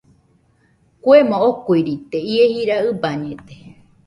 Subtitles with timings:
[1.03, 3.57] Kuemo okuiride, ie jira ɨbañede.